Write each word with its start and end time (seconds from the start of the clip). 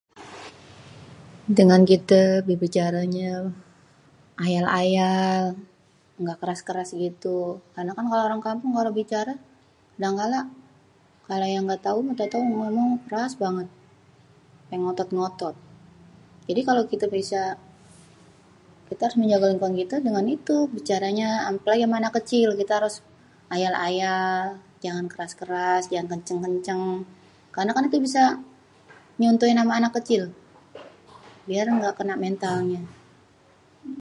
dengan 1.57 1.81
kitè 1.89 2.21
berbicarènyè, 2.47 3.31
ayal-ayal 4.45 5.43
ga 6.27 6.35
keras-keras 6.41 6.89
gitu 7.03 7.37
kadang 7.75 7.95
kan 7.97 8.05
kalo 8.11 8.21
orang 8.27 8.41
kampung 8.47 8.71
kalo 8.77 8.89
bicarè 8.99 9.35
kadangkala, 9.93 10.39
kalo 11.27 11.45
yang 11.55 11.65
gatau 11.71 11.97
tau-taunyè 12.19 12.53
ngomong 12.59 12.89
keras 13.05 13.33
banget, 13.43 13.67
ampè 14.63 14.75
ngotot-ngotot, 14.83 15.55
jadi 16.47 16.61
kalo 16.67 16.79
kite 16.89 17.05
bisa, 17.17 17.41
kitè 18.87 19.01
harus 19.05 19.17
menjaga 19.21 19.45
lingkungan 19.51 20.03
dengan 20.07 20.25
itu, 20.35 20.57
bicaranya, 20.77 21.29
apèlagi 21.49 21.85
sama 21.85 21.95
anak 22.01 22.13
kecil, 22.17 22.47
kitè 22.59 22.73
harus 22.79 22.95
ayal-ayal 23.55 24.41
jangan 24.83 25.05
keras-keras 25.11 25.83
jangan 25.91 26.07
kencèng-kencèng 26.11 26.83
karna 27.53 27.71
kan 27.75 27.85
diè 27.93 28.01
bisa 28.07 28.23
nyontohin 29.19 29.59
sama 29.61 29.73
anak 29.79 29.93
kecil, 29.97 30.23
biar 31.47 31.65
ga 31.83 31.93
kenal 31.99 32.17
mentalnyè. 32.23 32.81